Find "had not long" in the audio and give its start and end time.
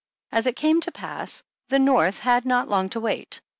2.21-2.89